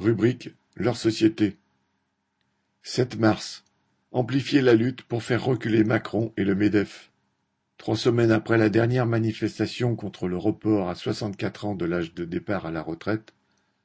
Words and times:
Rubrique 0.00 0.48
Leur 0.76 0.96
société. 0.96 1.58
7 2.82 3.18
mars. 3.18 3.64
Amplifier 4.12 4.62
la 4.62 4.72
lutte 4.72 5.02
pour 5.02 5.22
faire 5.22 5.44
reculer 5.44 5.84
Macron 5.84 6.32
et 6.38 6.44
le 6.44 6.54
MEDEF. 6.54 7.10
Trois 7.76 7.98
semaines 7.98 8.32
après 8.32 8.56
la 8.56 8.70
dernière 8.70 9.04
manifestation 9.04 9.96
contre 9.96 10.26
le 10.26 10.38
report 10.38 10.88
à 10.88 10.94
64 10.94 11.66
ans 11.66 11.74
de 11.74 11.84
l'âge 11.84 12.14
de 12.14 12.24
départ 12.24 12.64
à 12.64 12.70
la 12.70 12.80
retraite, 12.80 13.34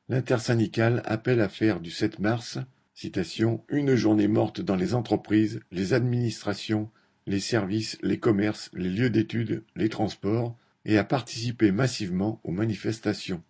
l'intersyndicale 0.08 1.02
appelle 1.04 1.42
à 1.42 1.50
faire 1.50 1.82
du 1.82 1.92
7 1.92 2.20
mars 2.20 2.60
une 3.68 3.96
journée 3.96 4.29
morte 4.29 4.62
dans 4.62 4.78
les 4.78 4.94
entreprises, 4.94 5.60
les 5.74 5.92
administrations, 5.92 6.90
les 7.28 7.42
services, 7.42 7.97
les 8.02 8.20
commerces, 8.20 8.70
les 8.74 8.90
lieux 8.90 9.10
d'études, 9.10 9.66
les 9.76 9.90
transports, 9.90 10.58
et 10.86 10.97
à 10.97 11.04
participer 11.04 11.74
massivement 11.74 12.40
aux 12.46 12.54
manifestations. 12.54 13.44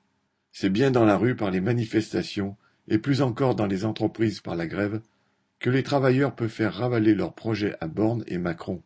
C'est 0.58 0.70
bien 0.70 0.90
dans 0.90 1.04
la 1.04 1.18
rue 1.18 1.36
par 1.36 1.52
les 1.52 1.60
manifestations, 1.60 2.56
et 2.88 2.98
plus 2.98 3.22
encore 3.22 3.56
dans 3.56 3.66
les 3.66 3.84
entreprises 3.84 4.40
par 4.40 4.56
la 4.56 4.68
grève, 4.68 5.02
que 5.60 5.70
les 5.70 5.84
travailleurs 5.84 6.34
peuvent 6.34 6.48
faire 6.48 6.74
ravaler 6.74 7.14
leurs 7.14 7.36
projets 7.36 7.76
à 7.82 7.90
Borne 7.90 8.24
et 8.26 8.38
Macron. 8.38 8.82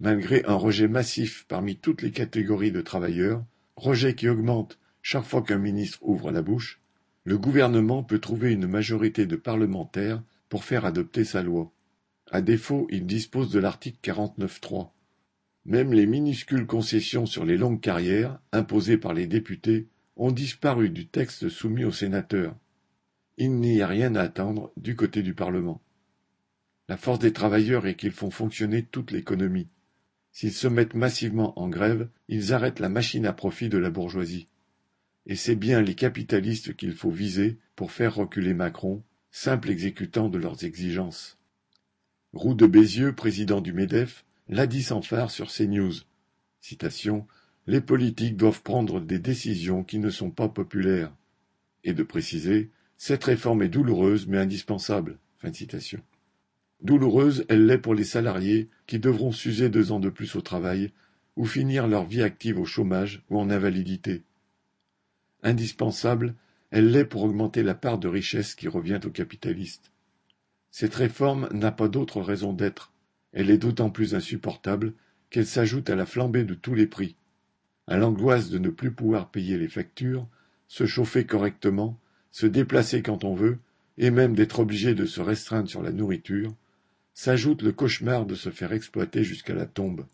Malgré 0.00 0.44
un 0.44 0.52
rejet 0.54 0.88
massif 0.88 1.46
parmi 1.48 1.76
toutes 1.76 2.02
les 2.02 2.10
catégories 2.10 2.72
de 2.72 2.82
travailleurs, 2.82 3.42
rejet 3.74 4.14
qui 4.14 4.28
augmente 4.28 4.78
chaque 5.00 5.24
fois 5.24 5.40
qu'un 5.40 5.56
ministre 5.56 5.98
ouvre 6.02 6.30
la 6.30 6.42
bouche, 6.42 6.78
le 7.24 7.38
gouvernement 7.38 8.02
peut 8.02 8.18
trouver 8.18 8.52
une 8.52 8.66
majorité 8.66 9.24
de 9.24 9.36
parlementaires 9.36 10.22
pour 10.50 10.62
faire 10.62 10.84
adopter 10.84 11.24
sa 11.24 11.42
loi. 11.42 11.72
À 12.30 12.42
défaut, 12.42 12.86
il 12.90 13.06
dispose 13.06 13.50
de 13.50 13.60
l'article 13.60 13.98
49.3. 14.02 14.90
Même 15.64 15.94
les 15.94 16.06
minuscules 16.06 16.66
concessions 16.66 17.24
sur 17.24 17.46
les 17.46 17.56
longues 17.56 17.80
carrières, 17.80 18.38
imposées 18.52 18.98
par 18.98 19.14
les 19.14 19.26
députés, 19.26 19.88
ont 20.16 20.30
disparu 20.30 20.90
du 20.90 21.06
texte 21.06 21.48
soumis 21.48 21.84
aux 21.84 21.92
sénateurs. 21.92 22.56
Il 23.38 23.52
n'y 23.60 23.80
a 23.80 23.86
rien 23.86 24.14
à 24.14 24.22
attendre 24.22 24.72
du 24.76 24.94
côté 24.94 25.22
du 25.22 25.34
Parlement. 25.34 25.80
La 26.88 26.96
force 26.96 27.18
des 27.18 27.32
travailleurs 27.32 27.86
est 27.86 27.96
qu'ils 27.96 28.12
font 28.12 28.30
fonctionner 28.30 28.82
toute 28.82 29.10
l'économie. 29.10 29.68
S'ils 30.32 30.52
se 30.52 30.68
mettent 30.68 30.94
massivement 30.94 31.58
en 31.58 31.68
grève, 31.68 32.08
ils 32.28 32.52
arrêtent 32.52 32.80
la 32.80 32.88
machine 32.88 33.26
à 33.26 33.32
profit 33.32 33.68
de 33.68 33.78
la 33.78 33.90
bourgeoisie. 33.90 34.48
Et 35.26 35.36
c'est 35.36 35.56
bien 35.56 35.80
les 35.80 35.94
capitalistes 35.94 36.74
qu'il 36.74 36.92
faut 36.92 37.10
viser 37.10 37.58
pour 37.76 37.92
faire 37.92 38.14
reculer 38.14 38.54
Macron, 38.54 39.02
simple 39.30 39.70
exécutant 39.70 40.28
de 40.28 40.38
leurs 40.38 40.64
exigences. 40.64 41.38
Roux 42.32 42.54
de 42.54 42.66
Bézieux, 42.66 43.14
président 43.14 43.60
du 43.60 43.72
MEDEF, 43.72 44.24
l'a 44.48 44.66
dit 44.66 44.82
sans 44.82 45.02
phare 45.02 45.30
sur 45.30 45.50
CNews. 45.50 45.94
Citation 46.60 47.26
les 47.66 47.80
politiques 47.80 48.36
doivent 48.36 48.62
prendre 48.62 49.00
des 49.00 49.18
décisions 49.18 49.84
qui 49.84 49.98
ne 49.98 50.10
sont 50.10 50.30
pas 50.30 50.48
populaires. 50.48 51.12
Et 51.84 51.94
de 51.94 52.02
préciser, 52.02 52.70
cette 52.96 53.24
réforme 53.24 53.62
est 53.62 53.68
douloureuse 53.68 54.26
mais 54.26 54.38
indispensable. 54.38 55.18
Douloureuse, 56.80 57.44
elle 57.48 57.66
l'est 57.66 57.78
pour 57.78 57.94
les 57.94 58.04
salariés 58.04 58.68
qui 58.86 58.98
devront 58.98 59.32
s'user 59.32 59.68
deux 59.68 59.92
ans 59.92 60.00
de 60.00 60.10
plus 60.10 60.34
au 60.36 60.40
travail 60.40 60.92
ou 61.36 61.46
finir 61.46 61.86
leur 61.86 62.04
vie 62.04 62.22
active 62.22 62.58
au 62.58 62.64
chômage 62.64 63.22
ou 63.30 63.38
en 63.38 63.50
invalidité. 63.50 64.22
Indispensable, 65.42 66.34
elle 66.70 66.90
l'est 66.90 67.04
pour 67.04 67.22
augmenter 67.22 67.62
la 67.62 67.74
part 67.74 67.98
de 67.98 68.08
richesse 68.08 68.54
qui 68.54 68.68
revient 68.68 69.00
aux 69.04 69.10
capitalistes. 69.10 69.90
Cette 70.70 70.94
réforme 70.94 71.48
n'a 71.52 71.72
pas 71.72 71.88
d'autre 71.88 72.20
raison 72.20 72.52
d'être. 72.52 72.92
Elle 73.32 73.50
est 73.50 73.58
d'autant 73.58 73.90
plus 73.90 74.14
insupportable 74.14 74.94
qu'elle 75.30 75.46
s'ajoute 75.46 75.90
à 75.90 75.96
la 75.96 76.06
flambée 76.06 76.44
de 76.44 76.54
tous 76.54 76.74
les 76.74 76.86
prix 76.86 77.16
à 77.86 77.96
l'angoisse 77.96 78.50
de 78.50 78.58
ne 78.58 78.70
plus 78.70 78.92
pouvoir 78.92 79.30
payer 79.30 79.58
les 79.58 79.68
factures, 79.68 80.26
se 80.68 80.86
chauffer 80.86 81.26
correctement, 81.26 81.98
se 82.30 82.46
déplacer 82.46 83.02
quand 83.02 83.24
on 83.24 83.34
veut, 83.34 83.58
et 83.98 84.10
même 84.10 84.34
d'être 84.34 84.60
obligé 84.60 84.94
de 84.94 85.04
se 85.04 85.20
restreindre 85.20 85.68
sur 85.68 85.82
la 85.82 85.92
nourriture, 85.92 86.54
s'ajoute 87.14 87.62
le 87.62 87.72
cauchemar 87.72 88.24
de 88.24 88.34
se 88.34 88.50
faire 88.50 88.72
exploiter 88.72 89.22
jusqu'à 89.22 89.54
la 89.54 89.66
tombe. 89.66 90.06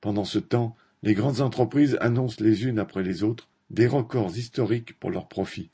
Pendant 0.00 0.24
ce 0.24 0.38
temps, 0.38 0.76
les 1.02 1.14
grandes 1.14 1.40
entreprises 1.40 1.98
annoncent 2.00 2.42
les 2.42 2.64
unes 2.64 2.78
après 2.78 3.02
les 3.02 3.22
autres 3.22 3.48
des 3.70 3.86
records 3.86 4.36
historiques 4.36 4.98
pour 4.98 5.10
leurs 5.10 5.28
profits. 5.28 5.70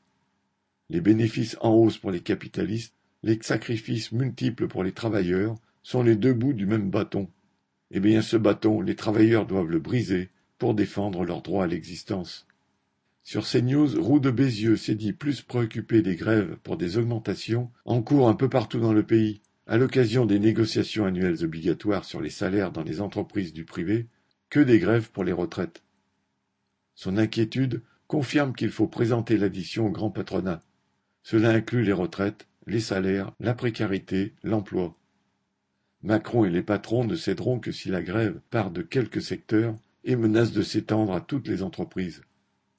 Les 0.88 1.00
bénéfices 1.00 1.56
en 1.60 1.70
hausse 1.70 1.98
pour 1.98 2.10
les 2.10 2.20
capitalistes, 2.20 2.94
les 3.22 3.38
sacrifices 3.42 4.12
multiples 4.12 4.69
pour 4.69 4.82
les 4.82 4.92
travailleurs 4.92 5.56
sont 5.82 6.03
les 6.03 6.16
deux 6.16 6.32
bouts 6.32 6.53
du 6.53 6.66
même 6.66 6.91
bâton. 6.91 7.28
Eh 7.91 8.00
bien, 8.00 8.22
ce 8.22 8.36
bâton, 8.36 8.80
les 8.80 8.97
travailleurs 8.97 9.47
doivent 9.47 9.70
le 9.70 9.78
briser 9.78 10.30
pour 10.60 10.75
défendre 10.75 11.25
leur 11.25 11.41
droit 11.41 11.65
à 11.65 11.66
l'existence. 11.66 12.47
Sur 13.25 13.47
CNews, 13.47 14.00
Roux 14.00 14.21
de 14.21 14.31
Bézieux 14.31 14.76
s'est 14.76 14.94
dit 14.94 15.15
plus 15.15 15.41
préoccupé 15.41 16.03
des 16.03 16.16
grèves 16.16 16.59
pour 16.62 16.76
des 16.76 16.98
augmentations 16.98 17.71
en 17.87 18.03
cours 18.03 18.28
un 18.28 18.34
peu 18.34 18.50
partout 18.50 18.78
dans 18.78 18.93
le 18.93 19.03
pays, 19.03 19.41
à 19.66 19.78
l'occasion 19.78 20.26
des 20.26 20.38
négociations 20.38 21.06
annuelles 21.06 21.44
obligatoires 21.44 22.04
sur 22.04 22.21
les 22.21 22.28
salaires 22.28 22.72
dans 22.72 22.82
les 22.82 23.00
entreprises 23.00 23.54
du 23.54 23.65
privé, 23.65 24.06
que 24.50 24.60
des 24.60 24.78
grèves 24.78 25.10
pour 25.10 25.25
les 25.25 25.32
retraites. 25.32 25.82
Son 26.94 27.16
inquiétude 27.16 27.82
confirme 28.06 28.54
qu'il 28.54 28.71
faut 28.71 28.88
présenter 28.88 29.38
l'addition 29.38 29.87
au 29.87 29.91
grand 29.91 30.10
patronat. 30.10 30.62
Cela 31.22 31.50
inclut 31.50 31.84
les 31.84 31.92
retraites, 31.94 32.48
les 32.66 32.81
salaires, 32.81 33.32
la 33.41 33.54
précarité, 33.54 34.34
l'emploi. 34.42 34.94
Macron 36.03 36.44
et 36.44 36.50
les 36.50 36.62
patrons 36.62 37.04
ne 37.04 37.16
céderont 37.16 37.60
que 37.60 37.72
si 37.72 37.88
la 37.88 38.03
grève 38.03 38.41
part 38.50 38.71
de 38.71 38.82
quelques 38.82 39.22
secteurs 39.22 39.78
et 40.05 40.16
menace 40.16 40.53
de 40.53 40.62
s'étendre 40.62 41.12
à 41.12 41.21
toutes 41.21 41.49
les 41.49 41.62
entreprises. 41.62 42.22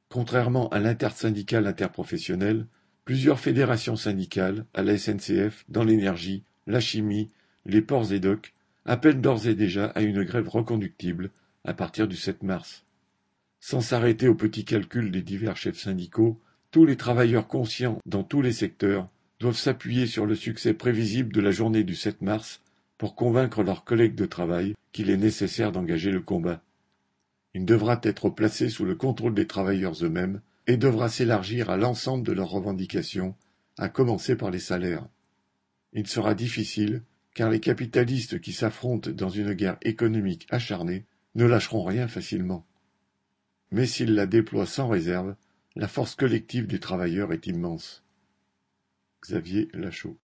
Contrairement 0.10 0.70
à 0.70 0.80
l'intersyndicale 0.80 1.68
interprofessionnelle, 1.68 2.66
plusieurs 3.06 3.40
fédérations 3.40 3.96
syndicales, 3.96 4.66
à 4.74 4.84
la 4.84 4.98
SNCF, 4.98 5.66
dans 5.70 5.84
l'énergie, 5.84 6.44
la 6.68 6.80
chimie, 6.80 7.30
les 7.66 7.82
ports 7.82 8.12
et 8.12 8.20
docks, 8.20 8.54
appellent 8.86 9.22
d'ores 9.22 9.48
et 9.48 9.56
déjà 9.56 9.86
à 9.86 10.02
une 10.02 10.24
grève 10.24 10.50
reconductible 10.50 11.32
à 11.64 11.74
partir 11.74 12.08
du 12.08 12.16
7 12.16 12.44
mars. 12.44 12.86
Sans 13.60 13.82
s'arrêter 13.82 14.28
aux 14.28 14.36
petits 14.36 14.66
calculs 14.66 15.12
des 15.12 15.22
divers 15.22 15.58
chefs 15.58 15.78
syndicaux, 15.78 16.40
tous 16.72 16.86
les 16.86 16.98
travailleurs 16.98 17.48
conscients 17.48 18.00
dans 18.06 18.24
tous 18.24 18.42
les 18.42 18.54
secteurs 18.54 19.08
doivent 19.40 19.58
s'appuyer 19.58 20.08
sur 20.08 20.26
le 20.26 20.36
succès 20.36 20.74
prévisible 20.74 21.34
de 21.34 21.42
la 21.42 21.52
journée 21.52 21.84
du 21.84 21.96
7 21.96 22.22
mars 22.22 22.62
pour 22.98 23.16
convaincre 23.16 23.64
leurs 23.64 23.84
collègues 23.84 24.16
de 24.16 24.26
travail 24.26 24.76
qu'il 24.92 25.10
est 25.10 25.18
nécessaire 25.18 25.72
d'engager 25.72 26.12
le 26.12 26.22
combat. 26.22 26.62
Il 27.54 27.66
devra 27.66 28.00
être 28.04 28.30
placé 28.30 28.70
sous 28.70 28.86
le 28.86 28.96
contrôle 28.96 29.34
des 29.34 29.48
travailleurs 29.48 30.04
eux-mêmes 30.04 30.42
et 30.68 30.78
devra 30.78 31.10
s'élargir 31.10 31.70
à 31.70 31.78
l'ensemble 31.78 32.26
de 32.26 32.32
leurs 32.32 32.50
revendications, 32.50 33.36
à 33.78 33.90
commencer 33.90 34.36
par 34.36 34.52
les 34.52 34.60
salaires. 34.60 35.08
Il 35.94 36.08
sera 36.08 36.34
difficile, 36.34 37.04
car 37.34 37.50
les 37.50 37.60
capitalistes 37.60 38.40
qui 38.40 38.54
s'affrontent 38.54 39.12
dans 39.12 39.30
une 39.30 39.54
guerre 39.54 39.78
économique 39.82 40.48
acharnée 40.50 41.06
ne 41.36 41.46
lâcheront 41.46 41.84
rien 41.84 42.08
facilement. 42.08 42.66
Mais 43.72 43.86
s'ils 43.86 44.16
la 44.16 44.26
déploient 44.26 44.66
sans 44.66 44.88
réserve, 44.88 45.36
la 45.76 45.88
force 45.88 46.16
collective 46.16 46.68
des 46.68 46.80
travailleurs 46.80 47.32
est 47.32 47.48
immense. 47.48 48.04
Xavier 49.22 49.70
Lachaud 49.74 50.18